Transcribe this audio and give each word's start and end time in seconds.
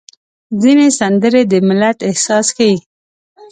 ځینې 0.61 0.87
سندرې 0.99 1.41
د 1.51 1.53
ملت 1.67 1.97
احساس 2.09 2.47
ښيي. 2.55 2.75